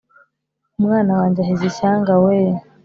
[0.79, 2.35] Umwana wanjye aheze Ishyanga we!